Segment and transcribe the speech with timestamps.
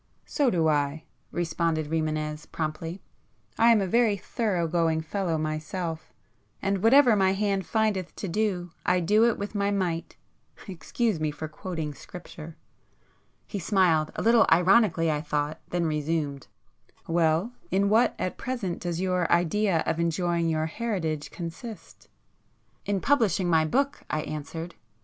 [0.25, 3.03] "So do I!" responded Rimânez promptly.
[3.59, 6.11] "I am a very thorough going fellow myself,
[6.59, 11.47] and whatever my hand findeth to do, I do it with my might!—excuse me for
[11.47, 12.57] quoting Scripture!"
[13.45, 18.79] He smiled, a little ironically I thought, then [p 61] resumed—"Well, in what, at present
[18.79, 22.07] does your idea of enjoying your heritage consist?"
[22.87, 24.73] "In publishing my book," I answered.